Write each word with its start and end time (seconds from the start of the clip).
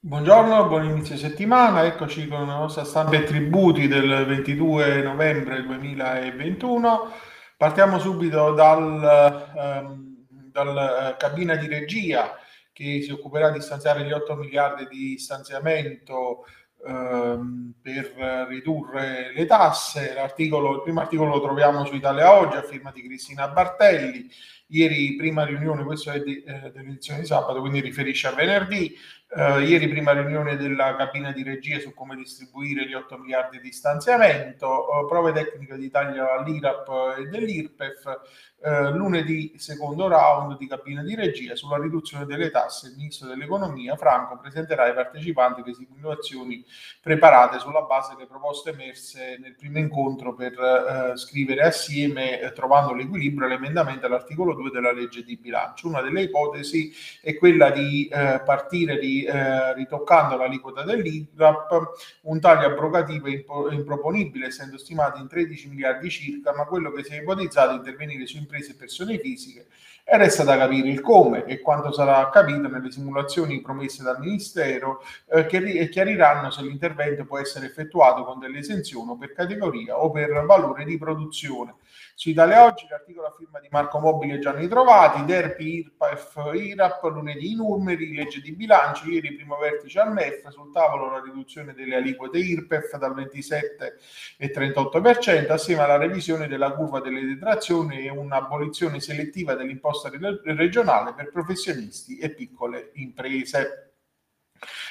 Buongiorno, 0.00 0.68
buon 0.68 0.84
inizio 0.84 1.16
settimana, 1.16 1.84
eccoci 1.84 2.28
con 2.28 2.46
la 2.46 2.54
nostra 2.54 2.84
stampa 2.84 3.16
e 3.16 3.24
tributi 3.24 3.88
del 3.88 4.26
22 4.26 5.02
novembre 5.02 5.60
2021. 5.64 7.10
Partiamo 7.56 7.98
subito 7.98 8.52
dal, 8.52 9.44
ehm, 9.56 10.26
dal 10.52 10.76
eh, 10.78 11.16
cabina 11.18 11.56
di 11.56 11.66
regia 11.66 12.38
che 12.72 13.02
si 13.02 13.10
occuperà 13.10 13.50
di 13.50 13.60
stanziare 13.60 14.04
gli 14.04 14.12
8 14.12 14.36
miliardi 14.36 14.86
di 14.86 15.18
stanziamento 15.18 16.44
ehm, 16.86 17.74
per 17.82 18.46
ridurre 18.48 19.32
le 19.34 19.46
tasse. 19.46 20.14
L'articolo, 20.14 20.76
il 20.76 20.82
primo 20.82 21.00
articolo 21.00 21.30
lo 21.30 21.40
troviamo 21.40 21.84
su 21.84 21.96
Italia 21.96 22.38
Oggi 22.38 22.56
a 22.56 22.62
firma 22.62 22.92
di 22.92 23.02
Cristina 23.02 23.48
Bartelli. 23.48 24.30
Ieri 24.68 25.16
prima 25.16 25.44
riunione, 25.44 25.82
questo 25.82 26.12
è 26.12 26.20
di, 26.20 26.42
eh, 26.42 26.70
dell'edizione 26.70 27.20
di 27.20 27.26
sabato, 27.26 27.58
quindi 27.58 27.80
riferisce 27.80 28.28
a 28.28 28.34
venerdì. 28.34 28.94
Uh, 29.30 29.58
ieri 29.60 29.88
prima 29.88 30.12
riunione 30.12 30.56
della 30.56 30.96
cabina 30.96 31.32
di 31.32 31.42
regia 31.42 31.78
su 31.80 31.92
come 31.92 32.16
distribuire 32.16 32.88
gli 32.88 32.94
8 32.94 33.18
miliardi 33.18 33.60
di 33.60 33.70
stanziamento, 33.70 34.86
uh, 34.88 35.06
prove 35.06 35.32
tecniche 35.32 35.76
di 35.76 35.90
taglio 35.90 36.30
all'IRAP 36.30 37.16
e 37.18 37.26
dell'IRPEF, 37.26 38.20
uh, 38.56 38.96
lunedì 38.96 39.52
secondo 39.58 40.08
round 40.08 40.56
di 40.56 40.66
cabina 40.66 41.02
di 41.02 41.14
regia 41.14 41.54
sulla 41.56 41.76
riduzione 41.76 42.24
delle 42.24 42.50
tasse. 42.50 42.88
Il 42.88 42.94
ministro 42.96 43.28
dell'economia 43.28 43.96
Franco 43.96 44.38
presenterà 44.38 44.84
ai 44.84 44.94
partecipanti 44.94 45.62
le 45.62 45.74
simulazioni 45.74 46.64
preparate 47.02 47.58
sulla 47.58 47.82
base 47.82 48.14
delle 48.14 48.26
proposte 48.26 48.70
emerse 48.70 49.36
nel 49.42 49.56
primo 49.56 49.76
incontro 49.76 50.34
per 50.34 51.12
scrivere 51.16 51.64
assieme, 51.64 52.50
trovando 52.54 52.94
l'equilibrio, 52.94 53.46
l'emendamento 53.46 54.06
all'articolo 54.06 54.54
2 54.54 54.70
della 54.70 54.92
legge 54.92 55.22
di 55.22 55.36
bilancio. 55.36 55.86
Una 55.86 56.00
delle 56.00 56.22
ipotesi 56.22 56.90
è 57.20 57.36
quella 57.36 57.70
di 57.70 58.08
partire 58.10 58.98
di 58.98 59.17
eh, 59.24 59.74
ritoccando 59.74 60.36
l'aliquota 60.36 60.82
dell'IRAP, 60.82 61.90
un 62.22 62.40
taglio 62.40 62.66
abrogativo 62.66 63.28
impo- 63.28 63.70
improponibile, 63.70 64.46
essendo 64.46 64.78
stimati 64.78 65.20
in 65.20 65.28
13 65.28 65.68
miliardi 65.68 66.10
circa, 66.10 66.54
ma 66.54 66.64
quello 66.64 66.90
che 66.92 67.04
si 67.04 67.12
è 67.12 67.20
ipotizzato 67.20 67.72
è 67.72 67.76
intervenire 67.76 68.26
su 68.26 68.36
imprese 68.36 68.72
e 68.72 68.74
persone 68.74 69.18
fisiche 69.18 69.66
e 70.10 70.16
resta 70.16 70.42
da 70.42 70.56
capire 70.56 70.88
il 70.88 71.02
come 71.02 71.44
e 71.44 71.60
quanto 71.60 71.92
sarà 71.92 72.30
capito 72.30 72.66
nelle 72.66 72.90
simulazioni 72.90 73.60
promesse 73.60 74.02
dal 74.02 74.18
Ministero 74.18 75.02
eh, 75.26 75.44
che 75.44 75.58
ri- 75.58 75.86
chiariranno 75.90 76.50
se 76.50 76.62
l'intervento 76.62 77.26
può 77.26 77.38
essere 77.38 77.66
effettuato 77.66 78.24
con 78.24 78.38
delle 78.38 78.60
esenzioni 78.60 79.18
per 79.18 79.34
categoria 79.34 79.98
o 80.02 80.10
per 80.10 80.46
valore 80.46 80.86
di 80.86 80.96
produzione. 80.96 81.74
Su 82.14 82.30
Italia 82.30 82.64
Oggi 82.64 82.86
l'articolo 82.88 83.26
a 83.26 83.34
firma 83.36 83.60
di 83.60 83.68
Marco 83.70 83.98
Mobile 83.98 84.36
e 84.36 84.38
Gianni 84.38 84.66
Trovati, 84.66 85.26
Derpi, 85.26 85.76
IRPAF, 85.76 86.52
IRAP, 86.54 87.02
lunedì 87.04 87.52
i 87.52 87.54
numeri, 87.54 88.14
legge 88.14 88.40
di 88.40 88.52
bilancio, 88.52 89.07
ieri 89.08 89.34
primo 89.34 89.56
vertice 89.56 90.00
al 90.00 90.12
MEF, 90.12 90.48
sul 90.48 90.72
tavolo 90.72 91.10
la 91.10 91.22
riduzione 91.22 91.74
delle 91.74 91.96
aliquote 91.96 92.38
IRPEF 92.38 92.96
dal 92.96 93.14
27 93.14 93.98
e 94.36 94.50
38% 94.50 95.50
assieme 95.50 95.82
alla 95.82 95.96
revisione 95.96 96.48
della 96.48 96.72
curva 96.72 97.00
delle 97.00 97.24
detrazioni 97.24 98.06
e 98.06 98.10
un'abolizione 98.10 99.00
selettiva 99.00 99.54
dell'imposta 99.54 100.10
regionale 100.44 101.14
per 101.14 101.30
professionisti 101.30 102.18
e 102.18 102.30
piccole 102.30 102.90
imprese. 102.94 103.87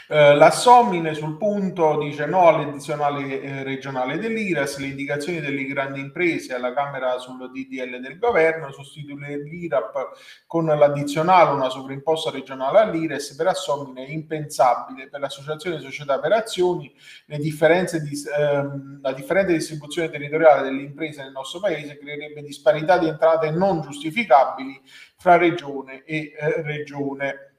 Eh, 0.09 0.35
la 0.35 0.51
Somine 0.51 1.13
sul 1.13 1.35
punto 1.35 1.97
dice 1.97 2.25
no 2.25 2.47
all'addizionale 2.47 3.41
eh, 3.41 3.63
regionale 3.63 4.17
dell'IRAS, 4.17 4.77
le 4.77 4.87
indicazioni 4.87 5.41
delle 5.41 5.65
grandi 5.65 5.99
imprese 5.99 6.53
alla 6.53 6.73
Camera 6.73 7.17
sul 7.17 7.51
DDL 7.51 7.99
del 7.99 8.17
governo, 8.17 8.71
sostituire 8.71 9.37
l'IRAP 9.37 10.45
con 10.45 10.65
l'addizionale, 10.65 11.51
una 11.51 11.67
sovrimposta 11.67 12.31
regionale 12.31 12.79
all'IRES, 12.79 13.35
per 13.35 13.47
Assomine 13.47 14.05
è 14.05 14.09
impensabile. 14.09 15.09
Per 15.09 15.19
l'associazione 15.19 15.79
società 15.81 16.19
per 16.19 16.31
azioni 16.31 16.93
le 17.25 17.37
differenze 17.37 18.01
di, 18.01 18.17
ehm, 18.39 19.01
la 19.01 19.11
differente 19.11 19.51
distribuzione 19.51 20.09
territoriale 20.09 20.63
delle 20.63 20.83
imprese 20.83 21.21
nel 21.21 21.33
nostro 21.33 21.59
paese 21.59 21.97
creerebbe 21.97 22.41
disparità 22.43 22.97
di 22.97 23.09
entrate 23.09 23.51
non 23.51 23.81
giustificabili 23.81 24.81
fra 25.17 25.35
regione 25.35 26.03
e 26.05 26.31
eh, 26.39 26.61
regione. 26.61 27.56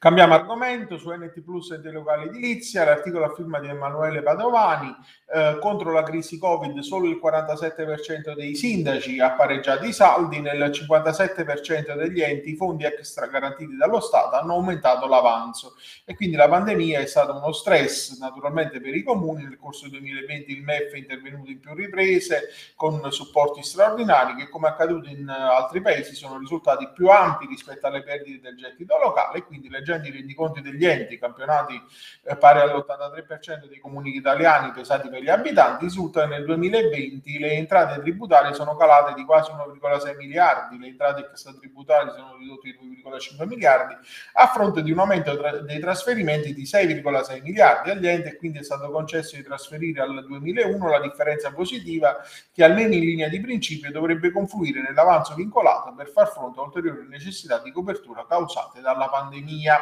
Cambiamo 0.00 0.34
argomento 0.34 0.96
su 0.96 1.10
NT 1.10 1.40
Plus 1.40 1.72
e 1.72 1.90
locali 1.90 2.28
edilizia, 2.28 2.84
l'articolo 2.84 3.24
a 3.24 3.34
firma 3.34 3.58
di 3.58 3.66
Emanuele 3.66 4.22
Padovani, 4.22 4.94
eh, 5.34 5.58
contro 5.60 5.90
la 5.90 6.04
crisi 6.04 6.38
Covid 6.38 6.78
solo 6.78 7.08
il 7.08 7.18
47% 7.20 8.32
dei 8.36 8.54
sindaci 8.54 9.18
ha 9.18 9.32
pareggiato 9.32 9.84
i 9.86 9.92
saldi, 9.92 10.38
nel 10.40 10.70
57% 10.70 11.96
degli 11.96 12.20
enti 12.20 12.50
i 12.50 12.54
fondi 12.54 12.84
extra 12.84 13.26
garantiti 13.26 13.74
dallo 13.74 13.98
Stato 13.98 14.36
hanno 14.36 14.52
aumentato 14.52 15.08
l'avanzo. 15.08 15.74
E 16.04 16.14
quindi 16.14 16.36
la 16.36 16.48
pandemia 16.48 17.00
è 17.00 17.06
stato 17.06 17.34
uno 17.34 17.50
stress 17.50 18.20
naturalmente 18.20 18.80
per 18.80 18.94
i 18.94 19.02
comuni, 19.02 19.42
nel 19.42 19.58
corso 19.58 19.88
del 19.88 19.98
2020 19.98 20.52
il 20.52 20.62
MEF 20.62 20.92
è 20.92 20.98
intervenuto 20.98 21.50
in 21.50 21.58
più 21.58 21.74
riprese 21.74 22.50
con 22.76 23.10
supporti 23.10 23.64
straordinari 23.64 24.36
che 24.36 24.48
come 24.48 24.68
accaduto 24.68 25.08
in 25.08 25.28
altri 25.28 25.80
paesi 25.80 26.14
sono 26.14 26.38
risultati 26.38 26.88
più 26.94 27.08
ampi 27.08 27.46
rispetto 27.46 27.88
alle 27.88 28.04
perdite 28.04 28.40
del 28.40 28.56
gettito 28.56 28.96
locale 28.96 29.38
e 29.38 29.42
quindi 29.42 29.68
le 29.68 29.82
leggendo 29.88 30.08
i 30.08 30.10
rendiconti 30.10 30.60
degli 30.60 30.84
enti, 30.84 31.18
campionati 31.18 31.80
eh, 32.24 32.36
pari 32.36 32.60
all'83% 32.60 33.66
dei 33.68 33.78
comuni 33.78 34.14
italiani 34.14 34.70
pesati 34.72 35.08
per 35.08 35.22
gli 35.22 35.30
abitanti, 35.30 35.84
risulta 35.84 36.22
che 36.22 36.26
nel 36.28 36.44
2020 36.44 37.38
le 37.38 37.52
entrate 37.52 38.00
tributarie 38.00 38.52
sono 38.52 38.76
calate 38.76 39.14
di 39.14 39.24
quasi 39.24 39.50
1,6 39.50 40.16
miliardi, 40.16 40.78
le 40.78 40.88
entrate 40.88 41.28
extratributarie 41.30 42.12
sono 42.12 42.36
ridotte 42.36 42.76
di 42.78 43.02
2,5 43.02 43.46
miliardi, 43.46 43.96
a 44.34 44.46
fronte 44.48 44.82
di 44.82 44.92
un 44.92 44.98
aumento 44.98 45.36
tra- 45.36 45.58
dei 45.58 45.80
trasferimenti 45.80 46.52
di 46.52 46.64
6,6 46.64 47.42
miliardi 47.42 47.90
agli 47.90 48.06
enti 48.06 48.28
e 48.28 48.36
quindi 48.36 48.58
è 48.58 48.62
stato 48.62 48.90
concesso 48.90 49.36
di 49.36 49.42
trasferire 49.42 50.02
al 50.02 50.24
2001 50.26 50.88
la 50.90 51.00
differenza 51.00 51.52
positiva 51.52 52.16
che 52.52 52.64
almeno 52.64 52.94
in 52.94 53.00
linea 53.00 53.28
di 53.28 53.40
principio 53.40 53.90
dovrebbe 53.90 54.30
confluire 54.30 54.82
nell'avanzo 54.82 55.34
vincolato 55.34 55.94
per 55.94 56.08
far 56.08 56.28
fronte 56.28 56.60
a 56.60 56.62
ulteriori 56.64 57.06
necessità 57.08 57.58
di 57.58 57.72
copertura 57.72 58.26
causate 58.26 58.80
dalla 58.80 59.08
pandemia. 59.08 59.77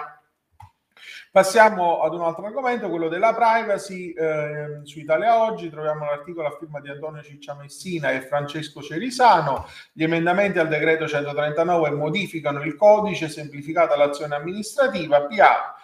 Passiamo 1.30 2.00
ad 2.00 2.14
un 2.14 2.22
altro 2.22 2.46
argomento, 2.46 2.88
quello 2.88 3.08
della 3.08 3.34
privacy. 3.34 4.12
Eh, 4.12 4.80
su 4.84 4.98
Italia 4.98 5.42
Oggi 5.42 5.68
troviamo 5.68 6.04
l'articolo 6.04 6.48
a 6.48 6.56
firma 6.58 6.80
di 6.80 6.88
Antonio 6.88 7.22
Ciccia 7.22 7.54
Messina 7.54 8.10
e 8.10 8.22
Francesco 8.22 8.82
Cerisano. 8.82 9.66
Gli 9.92 10.02
emendamenti 10.02 10.58
al 10.58 10.68
decreto 10.68 11.06
139 11.06 11.90
modificano 11.90 12.62
il 12.62 12.74
codice, 12.76 13.28
semplificata 13.28 13.96
l'azione 13.96 14.34
amministrativa, 14.34 15.26
PA, 15.26 15.74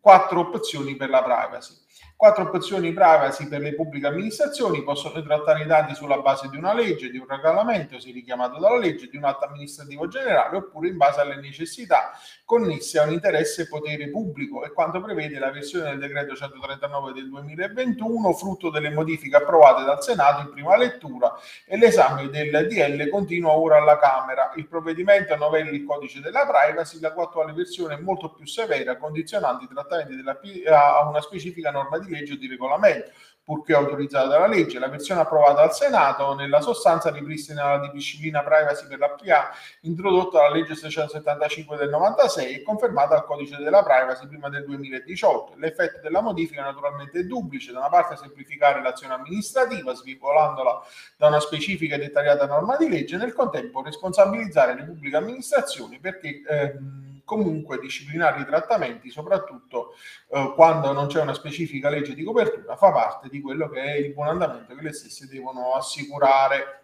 quattro 0.00 0.40
opzioni 0.40 0.96
per 0.96 1.10
la 1.10 1.22
privacy. 1.22 1.74
Quattro 2.20 2.50
opzioni 2.50 2.92
privacy 2.92 3.48
per 3.48 3.62
le 3.62 3.74
pubbliche 3.74 4.08
amministrazioni 4.08 4.82
possono 4.82 5.22
trattare 5.22 5.62
i 5.62 5.66
dati 5.66 5.94
sulla 5.94 6.18
base 6.18 6.50
di 6.50 6.58
una 6.58 6.74
legge, 6.74 7.08
di 7.08 7.16
un 7.16 7.24
regolamento, 7.26 7.98
se 7.98 8.10
richiamato 8.10 8.60
dalla 8.60 8.76
legge, 8.76 9.08
di 9.08 9.16
un 9.16 9.24
atto 9.24 9.46
amministrativo 9.46 10.06
generale 10.06 10.58
oppure 10.58 10.88
in 10.88 10.98
base 10.98 11.22
alle 11.22 11.36
necessità 11.36 12.10
connesse 12.44 12.98
a 12.98 13.04
un 13.04 13.12
interesse 13.12 13.68
potere 13.68 14.10
pubblico 14.10 14.64
e 14.64 14.72
quanto 14.72 15.00
prevede 15.00 15.38
la 15.38 15.50
versione 15.50 15.90
del 15.90 16.00
decreto 16.00 16.34
139 16.34 17.12
del 17.14 17.30
2021, 17.30 18.32
frutto 18.34 18.68
delle 18.68 18.90
modifiche 18.90 19.36
approvate 19.36 19.84
dal 19.84 20.02
Senato 20.02 20.42
in 20.42 20.50
prima 20.50 20.76
lettura 20.76 21.32
e 21.64 21.78
l'esame 21.78 22.28
del 22.28 22.66
DL 22.68 23.08
continua 23.08 23.56
ora 23.56 23.78
alla 23.78 23.98
Camera. 23.98 24.52
Il 24.56 24.68
provvedimento 24.68 25.34
novella 25.36 25.70
il 25.70 25.84
codice 25.84 26.20
della 26.20 26.44
privacy, 26.44 27.00
la 27.00 27.12
cui 27.14 27.22
attuale 27.22 27.54
versione 27.54 27.94
è 27.94 27.98
molto 27.98 28.30
più 28.34 28.44
severa, 28.44 28.98
condizionando 28.98 29.64
i 29.64 29.68
trattamenti 29.68 30.16
della, 30.16 30.38
a 30.76 31.08
una 31.08 31.22
specifica 31.22 31.70
norma 31.70 31.98
legge 32.10 32.34
o 32.34 32.36
di 32.36 32.48
regolamento, 32.48 33.10
purché 33.50 33.74
autorizzata 33.74 34.28
dalla 34.28 34.46
legge. 34.46 34.78
La 34.78 34.88
versione 34.88 35.22
approvata 35.22 35.62
dal 35.62 35.74
Senato 35.74 36.34
nella 36.34 36.60
sostanza 36.60 37.10
ripristina 37.10 37.76
la 37.76 37.90
disciplina 37.90 38.44
privacy 38.44 38.86
per 38.86 38.98
la 38.98 39.10
PA 39.10 39.50
introdotta 39.80 40.38
dalla 40.38 40.54
legge 40.54 40.76
675 40.76 41.76
del 41.76 41.88
96 41.88 42.54
e 42.54 42.62
confermata 42.62 43.16
dal 43.16 43.24
codice 43.24 43.56
della 43.56 43.82
privacy 43.82 44.28
prima 44.28 44.48
del 44.48 44.64
2018. 44.64 45.54
L'effetto 45.56 45.98
della 46.00 46.20
modifica 46.20 46.62
naturalmente 46.62 47.18
è 47.18 47.24
duplice, 47.24 47.72
da 47.72 47.78
una 47.80 47.88
parte 47.88 48.16
semplificare 48.16 48.80
l'azione 48.82 49.14
amministrativa 49.14 49.94
svincolandola 49.94 50.80
da 51.16 51.26
una 51.26 51.40
specifica 51.40 51.96
e 51.96 51.98
dettagliata 51.98 52.46
norma 52.46 52.76
di 52.76 52.88
legge, 52.88 53.16
nel 53.16 53.32
contempo 53.32 53.82
responsabilizzare 53.82 54.74
le 54.74 54.84
pubbliche 54.84 55.16
amministrazioni 55.16 55.98
perché 55.98 56.42
ehm, 56.48 57.09
comunque 57.24 57.78
disciplinare 57.78 58.40
i 58.40 58.44
trattamenti, 58.44 59.10
soprattutto 59.10 59.94
eh, 60.28 60.52
quando 60.54 60.92
non 60.92 61.06
c'è 61.06 61.20
una 61.20 61.34
specifica 61.34 61.88
legge 61.88 62.14
di 62.14 62.22
copertura, 62.22 62.76
fa 62.76 62.92
parte 62.92 63.28
di 63.28 63.40
quello 63.40 63.68
che 63.68 63.80
è 63.80 63.96
il 63.96 64.12
buon 64.12 64.28
andamento 64.28 64.74
che 64.74 64.82
le 64.82 64.92
stesse 64.92 65.26
devono 65.26 65.74
assicurare. 65.74 66.76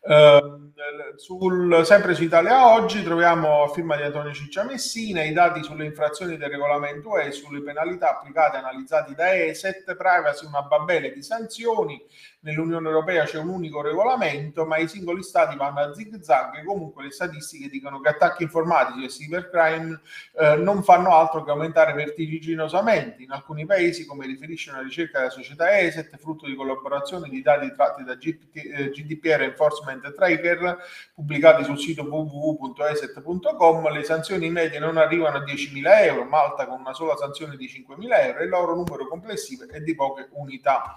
Uh, 0.00 0.68
sul, 1.16 1.84
sempre 1.84 2.14
su 2.14 2.22
Italia 2.22 2.72
Oggi 2.72 3.02
troviamo 3.02 3.64
a 3.64 3.68
firma 3.68 3.96
di 3.96 4.02
Antonio 4.02 4.32
Ciccia 4.32 4.62
Messina 4.62 5.24
i 5.24 5.32
dati 5.32 5.62
sulle 5.64 5.84
infrazioni 5.84 6.36
del 6.36 6.48
regolamento 6.48 7.18
e 7.18 7.32
sulle 7.32 7.60
penalità 7.62 8.10
applicate 8.10 8.56
e 8.56 8.60
analizzati 8.60 9.14
da 9.14 9.34
ESET, 9.34 9.96
privacy 9.96 10.46
una 10.46 10.62
babele 10.62 11.12
di 11.12 11.22
sanzioni, 11.22 12.00
nell'Unione 12.40 12.86
Europea 12.86 13.24
c'è 13.24 13.38
un 13.38 13.48
unico 13.48 13.82
regolamento, 13.82 14.64
ma 14.64 14.78
i 14.78 14.86
singoli 14.86 15.22
stati 15.22 15.56
vanno 15.56 15.80
a 15.80 15.94
zig 15.94 16.20
zag 16.20 16.58
e 16.58 16.64
comunque 16.64 17.04
le 17.04 17.10
statistiche 17.10 17.68
dicono 17.68 18.00
che 18.00 18.10
attacchi 18.10 18.44
informatici 18.44 19.04
e 19.04 19.08
cybercrime 19.08 20.00
eh, 20.38 20.56
non 20.56 20.82
fanno 20.82 21.14
altro 21.16 21.42
che 21.42 21.50
aumentare 21.50 21.92
vertiginosamente. 21.92 23.22
In 23.22 23.32
alcuni 23.32 23.66
paesi, 23.66 24.06
come 24.06 24.26
riferisce 24.26 24.70
una 24.70 24.82
ricerca 24.82 25.18
della 25.18 25.30
società 25.30 25.76
ESET, 25.78 26.16
frutto 26.18 26.46
di 26.46 26.54
collaborazione 26.54 27.28
di 27.28 27.42
dati 27.42 27.72
tratti 27.72 28.04
da 28.04 28.14
GDPR 28.14 29.40
eh, 29.40 29.44
Enforcement 29.44 29.87
Tracker, 30.14 30.78
pubblicati 31.14 31.64
sul 31.64 31.78
sito 31.78 32.02
www.eset.com, 32.02 33.90
le 33.90 34.02
sanzioni 34.04 34.50
medie 34.50 34.78
non 34.78 34.96
arrivano 34.96 35.38
a 35.38 35.44
10.000 35.44 36.04
euro, 36.04 36.24
Malta 36.24 36.66
con 36.66 36.80
una 36.80 36.92
sola 36.92 37.16
sanzione 37.16 37.56
di 37.56 37.66
5.000 37.66 38.24
euro 38.26 38.38
e 38.38 38.44
il 38.44 38.50
loro 38.50 38.74
numero 38.74 39.08
complessivo 39.08 39.68
è 39.68 39.80
di 39.80 39.94
poche 39.94 40.28
unità. 40.32 40.96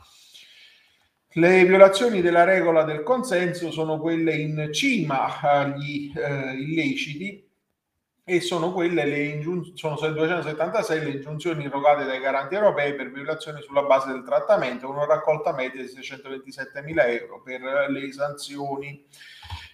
Le 1.36 1.64
violazioni 1.64 2.22
della 2.22 2.44
regola 2.44 2.84
del 2.84 3.04
consenso 3.04 3.72
sono 3.72 4.00
quelle 4.00 4.36
in 4.36 4.70
cima 4.74 5.40
agli 5.40 6.12
eh, 6.14 6.52
illeciti 6.56 7.51
e 8.34 8.40
sono 8.40 8.72
quelle 8.72 9.04
le 9.04 9.24
ingiun- 9.24 9.76
sono 9.76 9.96
276 9.96 11.04
le 11.04 11.10
ingiunzioni 11.10 11.66
irrogate 11.66 12.06
dai 12.06 12.22
garanti 12.22 12.56
europei 12.56 12.96
per 12.96 13.12
violazioni 13.12 13.62
sulla 13.62 13.84
base 13.84 14.10
del 14.10 14.24
trattamento, 14.24 14.88
con 14.88 14.96
una 14.96 15.06
raccolta 15.06 15.52
media 15.52 15.82
di 15.82 15.90
627 15.90 16.82
mila 16.82 17.06
euro 17.08 17.42
per 17.42 17.62
le 17.90 18.12
sanzioni. 18.14 19.06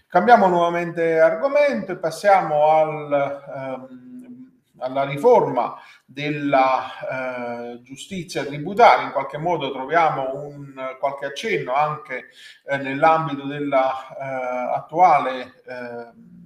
Cambiamo 0.08 0.48
nuovamente 0.48 1.20
argomento 1.20 1.92
e 1.92 1.98
passiamo 1.98 2.70
al, 2.70 3.44
um, 3.54 4.52
alla 4.80 5.04
riforma 5.04 5.76
della 6.04 7.74
eh, 7.74 7.82
giustizia 7.84 8.44
tributaria, 8.44 9.06
in 9.06 9.12
qualche 9.12 9.38
modo 9.38 9.72
troviamo 9.72 10.34
un, 10.34 10.74
qualche 11.00 11.28
accenno 11.28 11.76
anche 11.76 12.30
eh, 12.66 12.78
nell'ambito 12.78 13.46
della 13.46 13.92
eh, 14.10 14.76
attuale 14.78 15.62
eh, 15.68 16.37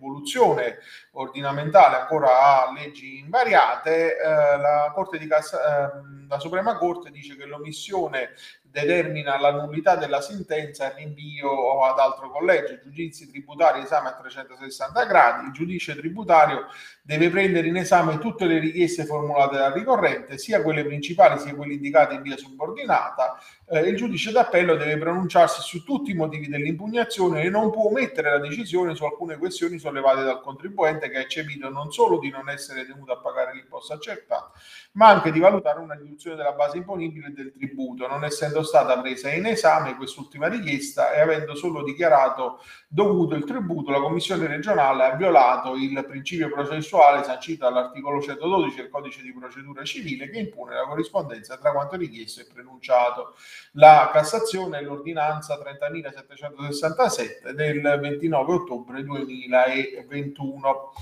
evoluzione 0.00 0.78
ordinamentale 1.12 1.96
ancora 1.96 2.66
a 2.66 2.72
leggi 2.72 3.18
invariate, 3.18 4.16
eh, 4.16 4.56
la, 4.56 4.90
Corte 4.94 5.18
di 5.18 5.26
Cassa, 5.26 5.92
ehm, 5.92 6.26
la 6.28 6.38
Suprema 6.38 6.76
Corte 6.76 7.10
dice 7.10 7.36
che 7.36 7.44
l'omissione 7.44 8.30
determina 8.70 9.38
la 9.38 9.50
nullità 9.50 9.96
della 9.96 10.20
sentenza 10.20 10.94
e 10.94 10.96
rinvio 10.96 11.82
ad 11.82 11.98
altro 11.98 12.30
collegio, 12.30 12.78
giudizi 12.82 13.28
tributari, 13.28 13.82
esame 13.82 14.08
a 14.08 14.14
360 14.14 15.04
gradi, 15.04 15.46
il 15.46 15.52
giudice 15.52 15.96
tributario 15.96 16.66
deve 17.02 17.28
prendere 17.30 17.66
in 17.66 17.76
esame 17.76 18.18
tutte 18.18 18.46
le 18.46 18.58
richieste 18.58 19.04
formulate 19.04 19.56
dal 19.56 19.72
ricorrente, 19.72 20.38
sia 20.38 20.62
quelle 20.62 20.84
principali 20.84 21.38
sia 21.40 21.54
quelle 21.54 21.74
indicate 21.74 22.14
in 22.14 22.22
via 22.22 22.36
subordinata, 22.36 23.38
eh, 23.72 23.80
il 23.80 23.96
giudice 23.96 24.30
d'appello 24.30 24.76
deve 24.76 24.98
pronunciarsi 24.98 25.60
su 25.62 25.82
tutti 25.84 26.12
i 26.12 26.14
motivi 26.14 26.48
dell'impugnazione 26.48 27.42
e 27.42 27.50
non 27.50 27.70
può 27.70 27.88
omettere 27.88 28.30
la 28.30 28.38
decisione 28.38 28.94
su 28.94 29.04
alcune 29.04 29.38
questioni 29.38 29.78
sollevate 29.78 30.22
dal 30.22 30.40
contribuente 30.40 31.08
che 31.08 31.18
ha 31.18 31.20
eccepito 31.20 31.68
non 31.68 31.90
solo 31.90 32.18
di 32.18 32.30
non 32.30 32.48
essere 32.48 32.86
tenuto 32.86 33.12
a 33.12 33.18
pagare 33.18 33.54
l'imposta 33.54 33.94
accertata, 33.94 34.52
ma 34.92 35.08
anche 35.08 35.32
di 35.32 35.40
valutare 35.40 35.80
una 35.80 35.94
riduzione 35.94 36.36
della 36.36 36.52
base 36.52 36.76
imponibile 36.76 37.32
del 37.32 37.52
tributo, 37.52 38.06
non 38.06 38.24
essendo 38.24 38.59
stata 38.62 39.00
presa 39.00 39.30
in 39.32 39.46
esame 39.46 39.96
quest'ultima 39.96 40.48
richiesta 40.48 41.12
e 41.12 41.20
avendo 41.20 41.54
solo 41.54 41.82
dichiarato 41.82 42.60
dovuto 42.92 43.36
il 43.36 43.44
tributo, 43.44 43.92
la 43.92 44.00
Commissione 44.00 44.46
regionale 44.48 45.04
ha 45.04 45.14
violato 45.14 45.76
il 45.76 46.04
principio 46.06 46.50
processuale 46.50 47.22
sancito 47.22 47.64
dall'articolo 47.64 48.20
112 48.20 48.76
del 48.76 48.88
Codice 48.88 49.22
di 49.22 49.32
procedura 49.32 49.84
civile 49.84 50.28
che 50.28 50.38
impone 50.40 50.74
la 50.74 50.84
corrispondenza 50.84 51.56
tra 51.56 51.70
quanto 51.70 51.96
richiesto 51.96 52.40
e 52.40 52.46
prenunciato. 52.52 53.34
La 53.72 54.10
Cassazione 54.12 54.78
è 54.78 54.82
l'ordinanza 54.82 55.56
30.767 55.56 57.50
del 57.50 57.80
29 57.80 58.52
ottobre 58.52 59.04
2021. 59.04 60.92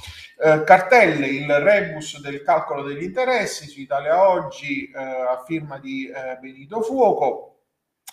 Eh, 0.41 0.63
cartelle, 0.65 1.27
il 1.27 1.53
rebus 1.53 2.21
del 2.21 2.43
calcolo 2.43 2.83
degli 2.83 3.03
interessi 3.03 3.67
su 3.67 3.81
Italia 3.81 4.29
Oggi 4.29 4.91
eh, 4.91 4.99
a 4.99 5.43
firma 5.45 5.79
di 5.79 6.07
eh, 6.07 6.37
Benito 6.41 6.83
Fuoco 6.83 7.48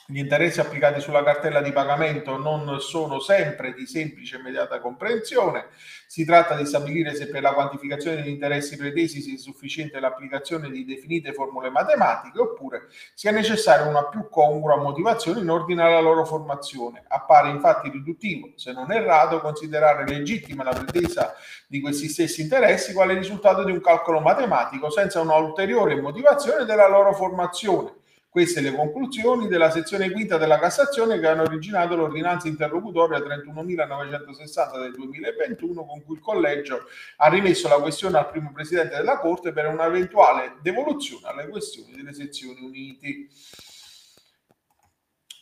gli 0.07 0.19
interessi 0.19 0.59
applicati 0.59 1.01
sulla 1.01 1.23
cartella 1.23 1.61
di 1.61 1.71
pagamento 1.71 2.37
non 2.37 2.79
sono 2.79 3.19
sempre 3.19 3.73
di 3.73 3.87
semplice 3.87 4.35
e 4.35 4.39
immediata 4.39 4.79
comprensione. 4.79 5.69
Si 6.05 6.23
tratta 6.23 6.55
di 6.55 6.63
stabilire 6.67 7.15
se 7.15 7.27
per 7.27 7.41
la 7.41 7.53
quantificazione 7.53 8.17
degli 8.17 8.27
interessi 8.27 8.77
pretesi 8.77 9.19
sia 9.19 9.35
sufficiente 9.39 9.99
l'applicazione 9.99 10.69
di 10.69 10.85
definite 10.85 11.33
formule 11.33 11.71
matematiche 11.71 12.39
oppure 12.39 12.83
sia 13.15 13.31
necessaria 13.31 13.87
una 13.87 14.05
più 14.05 14.29
congrua 14.29 14.77
motivazione 14.77 15.39
in 15.39 15.49
ordine 15.49 15.81
alla 15.81 16.01
loro 16.01 16.23
formazione. 16.23 17.03
Appare 17.07 17.49
infatti 17.49 17.89
riduttivo, 17.89 18.51
se 18.57 18.73
non 18.73 18.91
errato, 18.91 19.41
considerare 19.41 20.05
legittima 20.05 20.63
la 20.63 20.73
pretesa 20.73 21.33
di 21.65 21.81
questi 21.81 22.09
stessi 22.09 22.41
interessi 22.41 22.93
quale 22.93 23.15
risultato 23.15 23.63
di 23.63 23.71
un 23.71 23.81
calcolo 23.81 24.19
matematico 24.19 24.91
senza 24.91 25.19
una 25.19 25.35
ulteriore 25.37 25.99
motivazione 25.99 26.63
della 26.63 26.87
loro 26.87 27.11
formazione 27.13 28.03
queste 28.35 28.59
le 28.59 28.75
conclusioni 28.75 29.47
della 29.47 29.71
sezione 29.71 30.11
quinta 30.11 30.37
della 30.37 30.59
Cassazione 30.59 31.21
che 31.21 31.25
hanno 31.25 31.43
originato 31.43 31.95
l'ordinanza 31.95 32.49
interlocutoria 32.49 33.19
31.960 33.19 34.77
del 34.81 34.91
2021 34.91 35.85
con 35.85 36.03
cui 36.03 36.15
il 36.15 36.21
collegio 36.21 36.83
ha 37.15 37.29
rimesso 37.29 37.69
la 37.69 37.79
questione 37.79 38.17
al 38.17 38.29
primo 38.29 38.51
presidente 38.51 38.97
della 38.97 39.19
Corte 39.19 39.53
per 39.53 39.67
un'eventuale 39.67 40.57
devoluzione 40.61 41.29
alle 41.29 41.47
questioni 41.47 41.93
delle 41.93 42.13
sezioni 42.13 42.59
uniti. 42.59 43.29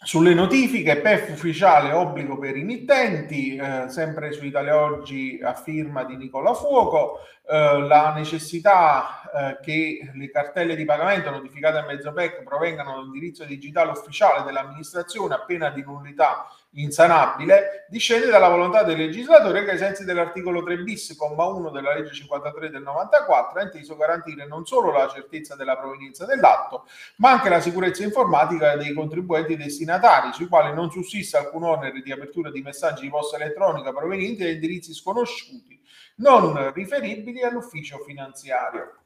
Sulle 0.04 0.36
notifiche, 0.36 0.98
PEF 0.98 1.32
ufficiale 1.32 1.94
obbligo 1.94 2.38
per 2.38 2.58
i 2.58 2.64
mittenti, 2.64 3.56
eh, 3.56 3.86
sempre 3.88 4.34
su 4.34 4.46
Italia 4.46 4.80
Oggi 4.80 5.40
a 5.42 5.56
firma 5.56 6.04
di 6.04 6.16
Nicola 6.18 6.54
Fuoco, 6.54 7.22
eh, 7.46 7.80
la 7.82 8.14
necessità 8.14 9.22
eh, 9.34 9.60
che 9.62 10.12
le 10.14 10.30
cartelle 10.30 10.76
di 10.76 10.86
pagamento 10.86 11.30
notificate 11.30 11.80
a 11.80 11.86
mezzo 11.86 12.14
PEC 12.14 12.44
provengano 12.44 12.96
dall'indirizzo 12.96 13.44
digitale 13.46 13.92
ufficiale 13.92 14.44
dell'amministrazione 14.44 15.36
appena 15.36 15.70
di 15.70 15.82
nullità 15.82 16.48
insanabile 16.76 17.86
discende 17.90 18.28
dalla 18.28 18.48
volontà 18.48 18.84
del 18.84 18.98
legislatore 18.98 19.64
che 19.64 19.72
ai 19.72 19.78
sensi 19.78 20.06
dell'articolo 20.06 20.64
3 20.64 20.78
bis, 20.78 21.16
comma 21.18 21.46
1 21.46 21.70
della 21.70 21.94
legge 21.94 22.14
53 22.14 22.70
del 22.70 22.82
94 22.82 23.60
ha 23.60 23.64
inteso 23.64 23.96
garantire 23.96 24.48
non 24.48 24.66
solo 24.66 24.92
la 24.92 25.08
certezza 25.08 25.56
della 25.56 25.78
provenienza 25.78 26.26
dell'atto, 26.26 26.88
ma 27.18 27.32
anche 27.32 27.50
la 27.50 27.60
sicurezza 27.60 28.04
informatica 28.04 28.76
dei 28.76 28.94
contribuenti 28.94 29.56
destinatari, 29.56 30.34
sui 30.34 30.48
quali 30.48 30.74
non 30.74 30.90
sussiste 30.90 31.38
alcun 31.38 31.64
onere 31.64 32.02
di 32.02 32.12
apertura 32.12 32.50
di 32.50 32.62
messaggi 32.62 33.02
di 33.02 33.10
posta 33.10 33.36
elettronica 33.36 33.92
provenienti 33.92 34.44
da 34.44 34.50
indirizzi 34.50 34.94
sconosciuti, 34.94 35.80
non 36.18 36.72
riferibili 36.74 37.42
all'ufficio 37.44 38.00
finanziario. 38.00 39.03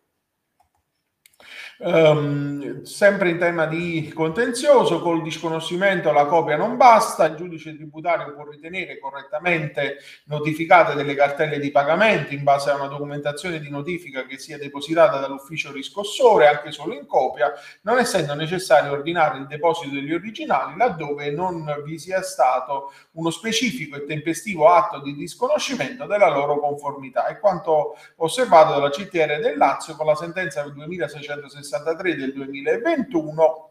Um, 1.79 2.81
sempre 2.86 3.29
in 3.29 3.38
tema 3.38 3.67
di 3.67 4.12
contenzioso, 4.12 5.00
col 5.00 5.22
disconoscimento 5.22 6.12
la 6.12 6.25
copia 6.25 6.57
non 6.57 6.75
basta, 6.75 7.25
il 7.25 7.36
giudice 7.36 7.75
tributario 7.75 8.34
può 8.34 8.50
ritenere 8.50 8.98
correttamente 8.98 9.98
notificate 10.25 10.96
delle 10.96 11.13
cartelle 11.13 11.60
di 11.60 11.69
pagamento 11.69 12.34
in 12.34 12.41
base 12.41 12.72
a 12.72 12.75
una 12.75 12.88
documentazione 12.88 13.60
di 13.60 13.69
notifica 13.69 14.25
che 14.25 14.39
sia 14.39 14.57
depositata 14.57 15.19
dall'ufficio 15.19 15.72
riscossore 15.72 16.48
anche 16.48 16.72
solo 16.72 16.96
in 16.96 17.05
copia, 17.05 17.53
non 17.81 18.00
essendo 18.00 18.34
necessario 18.34 18.93
ordinare 18.93 19.38
il 19.38 19.46
deposito 19.46 19.93
degli 19.93 20.13
originali 20.13 20.75
laddove 20.77 21.29
non 21.29 21.84
vi 21.86 22.00
sia 22.00 22.24
stato 22.24 22.91
uno 23.12 23.29
specifico 23.29 23.98
e 23.98 24.05
tempestivo 24.05 24.69
atto 24.69 25.00
di 25.00 25.13
disconoscimento 25.13 26.07
della 26.07 26.29
loro 26.29 26.60
conformità. 26.60 27.27
È 27.27 27.38
quanto 27.38 27.96
osservato 28.15 28.74
dalla 28.74 28.89
CTR 28.89 29.39
del 29.39 29.57
Lazio 29.57 29.96
con 29.96 30.07
la 30.07 30.15
sentenza 30.15 30.63
del 30.63 30.74
2660 30.74 31.65
63 31.67 32.15
del 32.15 32.33
2021 32.33 33.67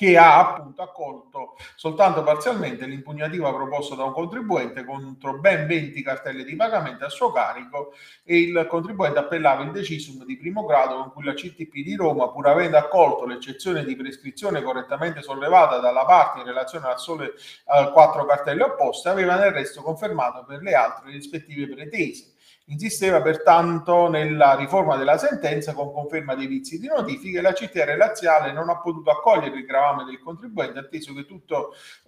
che 0.00 0.16
ha 0.16 0.38
appunto 0.38 0.80
accolto 0.80 1.56
soltanto 1.76 2.22
parzialmente 2.22 2.86
l'impugnativa 2.86 3.52
proposta 3.52 3.94
da 3.94 4.04
un 4.04 4.14
contribuente 4.14 4.82
contro 4.82 5.38
ben 5.38 5.66
20 5.66 6.02
cartelle 6.02 6.42
di 6.42 6.56
pagamento 6.56 7.04
a 7.04 7.10
suo 7.10 7.30
carico 7.30 7.92
e 8.24 8.38
il 8.38 8.66
contribuente 8.66 9.18
appellava 9.18 9.62
il 9.62 9.72
decisum 9.72 10.24
di 10.24 10.38
primo 10.38 10.64
grado 10.64 10.96
con 10.96 11.12
cui 11.12 11.24
la 11.24 11.34
CTP 11.34 11.82
di 11.82 11.96
Roma, 11.96 12.30
pur 12.30 12.46
avendo 12.46 12.78
accolto 12.78 13.26
l'eccezione 13.26 13.84
di 13.84 13.94
prescrizione 13.94 14.62
correttamente 14.62 15.20
sollevata 15.20 15.76
dalla 15.80 16.06
parte 16.06 16.38
in 16.38 16.46
relazione 16.46 16.86
al 16.86 16.98
sole 16.98 17.34
eh, 17.34 17.90
quattro 17.92 18.24
cartelle 18.24 18.62
opposte, 18.62 19.10
aveva 19.10 19.36
nel 19.36 19.50
resto 19.50 19.82
confermato 19.82 20.46
per 20.46 20.62
le 20.62 20.72
altre 20.72 21.10
rispettive 21.10 21.68
pretese 21.68 22.36
Insisteva 22.70 23.20
pertanto 23.20 24.08
nella 24.08 24.54
riforma 24.54 24.96
della 24.96 25.18
sentenza 25.18 25.72
con 25.72 25.92
conferma 25.92 26.36
dei 26.36 26.46
vizi 26.46 26.78
di 26.78 26.86
notifica 26.86 27.40
e 27.40 27.42
la 27.42 27.52
CTR 27.52 27.96
laziale 27.96 28.52
non 28.52 28.68
ha 28.68 28.78
potuto 28.78 29.10
accogliere 29.10 29.56
il 29.56 29.64
gravame 29.64 30.04
del 30.04 30.20
contribuente 30.20 30.78
atteso 30.78 31.12
che 31.12 31.26
tutte 31.26 31.56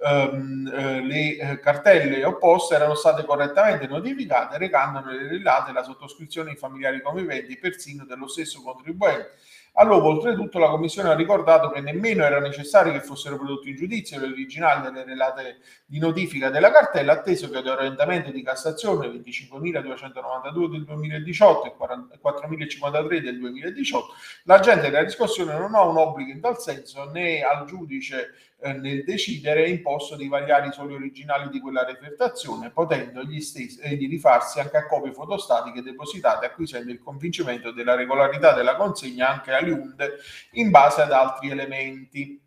ehm, 0.05 0.73
eh, 0.73 1.01
le 1.01 1.37
eh, 1.37 1.59
cartelle 1.59 2.25
opposte 2.25 2.77
erano 2.77 2.95
state 2.95 3.25
correttamente 3.25 3.89
notificate 3.89 4.57
recandone 4.57 5.17
le 5.17 5.29
relate 5.31 5.73
la 5.73 5.83
sottoscrizione 5.83 6.51
ai 6.51 6.57
familiari 6.57 7.03
conviventi 7.03 7.59
persino 7.59 8.05
dello 8.05 8.29
stesso 8.29 8.63
contribuente 8.63 9.33
Allora, 9.75 10.05
oltretutto, 10.05 10.59
la 10.59 10.69
Commissione 10.69 11.09
ha 11.09 11.15
ricordato 11.15 11.71
che 11.71 11.81
nemmeno 11.81 12.25
era 12.25 12.41
necessario 12.41 12.93
che 12.93 13.01
fossero 13.01 13.37
prodotti 13.37 13.71
in 13.71 13.77
giudizio 13.77 14.21
le 14.21 14.27
originali 14.27 14.83
delle 14.83 15.03
relate 15.03 15.61
di 15.87 15.99
notifica 15.99 16.51
della 16.51 16.71
cartella, 16.71 17.13
atteso 17.13 17.49
che 17.49 17.63
l'orientamento 17.63 18.31
di 18.31 18.43
Cassazione 18.43 19.09
25.292 19.09 20.71
del 20.71 20.85
2018 20.85 21.67
e 21.67 22.19
4.053 22.23 23.19
del 23.23 23.39
2018, 23.39 24.07
l'agente 24.45 24.91
della 24.91 25.05
riscossione 25.05 25.57
non 25.57 25.75
ha 25.75 25.83
un 25.83 25.97
obbligo 25.97 26.31
in 26.31 26.41
tal 26.41 26.61
senso 26.61 27.11
né 27.11 27.41
al 27.41 27.65
giudice 27.65 28.52
eh, 28.63 28.73
nel 28.75 29.05
decidere 29.05 29.65
è 29.65 29.69
imposto 29.69 30.17
di 30.17 30.29
vagliare 30.29 30.69
i 30.69 30.73
soli 30.73 30.95
originali 30.95 31.49
di 31.49 31.61
quella 31.61 31.85
refertazione, 31.85 32.71
potendo 32.71 33.23
gli 33.23 33.41
stessi 33.41 33.81
egli 33.81 34.09
rifarsi 34.09 34.61
anche 34.61 34.77
a 34.77 34.87
copie 34.87 35.13
fotostatiche 35.13 35.83
depositate, 35.83 36.47
acquisendo 36.47 36.91
il 36.91 37.01
convincimento 37.01 37.73
della 37.73 37.95
regolarità 37.95 38.53
della 38.53 38.77
consegna 38.77 39.29
anche 39.29 39.53
alle 39.53 39.73
UNDE 39.73 40.17
in 40.53 40.71
base 40.71 41.03
ad 41.03 41.13
altri 41.13 41.51
elementi. 41.51 42.42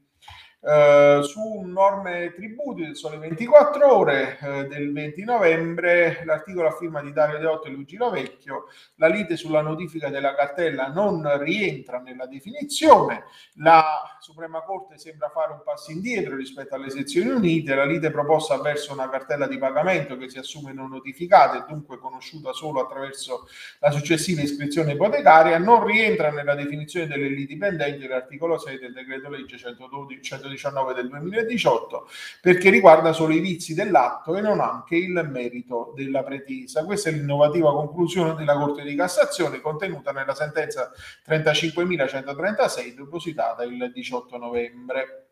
Eh, 0.67 1.19
su 1.21 1.61
norme 1.61 2.33
tributi 2.33 2.81
del 2.81 2.95
Sole 2.95 3.19
24 3.19 3.95
Ore 3.95 4.39
eh, 4.41 4.65
del 4.65 4.91
20 4.91 5.23
novembre, 5.23 6.23
l'articolo 6.25 6.69
a 6.69 6.71
firma 6.71 7.03
di 7.03 7.13
Dario 7.13 7.37
Deotto 7.37 7.67
e 7.67 7.69
Luigi 7.69 7.97
Lavecchio, 7.97 8.65
la 8.95 9.05
lite 9.05 9.37
sulla 9.37 9.61
notifica 9.61 10.09
della 10.09 10.33
cartella 10.33 10.87
non 10.87 11.37
rientra 11.37 11.99
nella 11.99 12.25
definizione, 12.25 13.25
la 13.57 14.17
Suprema 14.19 14.63
Corte 14.63 14.97
sembra 14.97 15.29
fare 15.29 15.51
un 15.51 15.61
passo 15.63 15.91
indietro 15.91 16.35
rispetto 16.35 16.73
alle 16.73 16.89
sezioni 16.89 17.29
unite, 17.29 17.75
la 17.75 17.85
lite 17.85 18.09
proposta 18.09 18.59
verso 18.59 18.91
una 18.91 19.07
cartella 19.07 19.45
di 19.45 19.59
pagamento 19.59 20.17
che 20.17 20.31
si 20.31 20.39
assume 20.39 20.73
non 20.73 20.89
notificata 20.89 21.59
e 21.59 21.65
dunque 21.67 21.99
conosciuta 21.99 22.53
solo 22.53 22.81
attraverso 22.81 23.47
la 23.81 23.91
successiva 23.91 24.41
iscrizione 24.41 24.93
ipotecaria 24.93 25.59
non 25.59 25.85
rientra 25.85 26.31
nella 26.31 26.55
definizione 26.55 27.05
delle 27.05 27.27
liti 27.27 27.55
pendenti 27.55 27.99
dell'articolo 27.99 28.57
6 28.57 28.79
del 28.79 28.93
decreto 28.93 29.29
legge 29.29 29.57
112, 29.59 30.21
112 30.23 30.53
119 30.57 30.93
del 30.93 31.09
2018 31.09 32.07
perché 32.41 32.69
riguarda 32.69 33.13
solo 33.13 33.33
i 33.33 33.39
vizi 33.39 33.73
dell'atto 33.73 34.35
e 34.35 34.41
non 34.41 34.59
anche 34.59 34.95
il 34.95 35.27
merito 35.29 35.93
della 35.95 36.23
pretesa. 36.23 36.83
Questa 36.83 37.09
è 37.09 37.13
l'innovativa 37.13 37.71
conclusione 37.71 38.35
della 38.35 38.55
Corte 38.55 38.83
di 38.83 38.95
Cassazione 38.95 39.61
contenuta 39.61 40.11
nella 40.11 40.35
sentenza 40.35 40.91
35.136 41.27 42.95
depositata 42.95 43.63
il 43.63 43.91
18 43.93 44.37
novembre. 44.37 45.24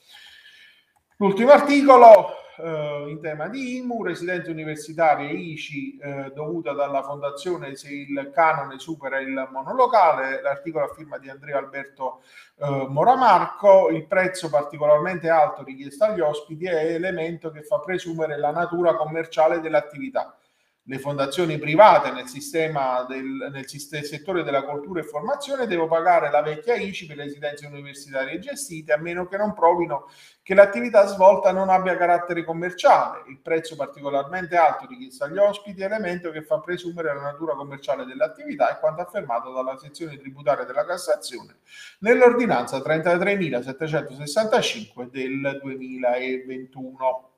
L'ultimo 1.23 1.53
articolo 1.53 2.31
eh, 2.57 3.05
in 3.07 3.21
tema 3.21 3.47
di 3.47 3.77
IMU, 3.77 4.03
residenze 4.03 4.51
universitarie 4.51 5.31
ICI 5.31 5.97
eh, 6.03 6.33
dovuta 6.35 6.73
dalla 6.73 7.05
fondazione 7.05 7.77
se 7.77 7.93
il 7.93 8.33
canone 8.35 8.81
supera 8.81 9.21
il 9.21 9.49
monolocale, 9.53 10.43
l'articolo 10.43 10.87
a 10.87 10.93
firma 10.93 11.19
di 11.19 11.31
Andrea 11.31 11.59
Alberto 11.59 12.23
eh, 12.57 12.87
Moramarco, 12.89 13.89
il 13.91 14.05
prezzo 14.09 14.51
particolarmente 14.51 15.29
alto 15.29 15.63
richiesto 15.63 16.07
agli 16.07 16.19
ospiti 16.19 16.65
è 16.65 16.93
elemento 16.93 17.53
che 17.53 17.63
fa 17.63 17.79
presumere 17.79 18.37
la 18.37 18.51
natura 18.51 18.97
commerciale 18.97 19.61
dell'attività 19.61 20.37
le 20.87 20.99
fondazioni 20.99 21.59
private 21.59 22.11
nel 22.11 22.27
sistema 22.27 23.07
del 23.09 23.51
nel 23.53 23.69
settore 23.69 24.43
della 24.43 24.65
cultura 24.65 24.99
e 24.99 25.05
formazione 25.05 25.69
devo 25.69 25.87
pagare 25.87 26.29
la 26.29 26.43
vecchia 26.43 26.75
ICI 26.75 27.07
per 27.07 27.19
le 27.19 27.23
residenze 27.25 27.67
universitarie 27.67 28.41
gestite 28.41 28.93
a 28.93 28.97
meno 28.97 29.29
che 29.29 29.37
non 29.37 29.55
provino 29.55 30.09
che 30.43 30.55
l'attività 30.55 31.07
svolta 31.07 31.53
non 31.53 31.69
abbia 31.69 31.97
carattere 31.97 32.43
commerciale. 32.45 33.23
Il 33.29 33.39
prezzo 33.39 33.77
particolarmente 33.77 34.57
alto 34.57 34.89
richiesto 34.89 35.23
agli 35.23 35.39
ospiti 35.39 35.83
è 35.83 35.85
elemento 35.85 36.33
che 36.33 36.43
fa 36.43 36.59
presumere 36.59 37.15
la 37.15 37.21
natura 37.21 37.55
commerciale 37.55 38.05
dell'attività 38.05 38.75
e 38.75 38.81
quanto 38.81 39.03
affermato 39.03 39.53
dalla 39.53 39.79
sezione 39.79 40.19
tributaria 40.19 40.65
della 40.65 40.85
Cassazione 40.85 41.59
nell'ordinanza 42.01 42.79
33.765 42.79 45.11
del 45.11 45.61
2021. 45.63 47.32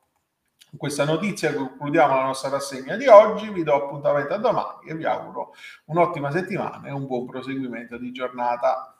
Con 0.74 0.88
questa 0.88 1.04
notizia 1.04 1.54
concludiamo 1.54 2.16
la 2.16 2.24
nostra 2.24 2.48
rassegna 2.48 2.96
di 2.96 3.06
oggi, 3.06 3.48
vi 3.48 3.62
do 3.62 3.74
appuntamento 3.76 4.34
a 4.34 4.38
domani 4.38 4.88
e 4.88 4.96
vi 4.96 5.04
auguro 5.04 5.54
un'ottima 5.84 6.32
settimana 6.32 6.88
e 6.88 6.90
un 6.90 7.06
buon 7.06 7.26
proseguimento 7.26 7.96
di 7.96 8.10
giornata. 8.10 8.93